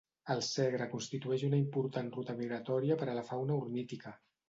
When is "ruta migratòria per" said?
2.17-3.11